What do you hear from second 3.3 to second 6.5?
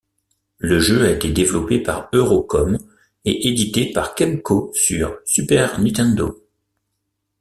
édité par Kemco sur Super Nintendo.